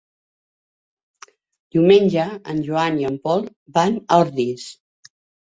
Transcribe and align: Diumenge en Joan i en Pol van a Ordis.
Diumenge 1.75 2.25
en 2.55 2.63
Joan 2.69 2.99
i 3.03 3.07
en 3.11 3.21
Pol 3.29 3.45
van 3.77 4.01
a 4.01 4.21
Ordis. 4.25 4.67